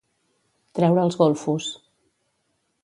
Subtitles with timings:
[0.79, 1.71] Treure els golfos.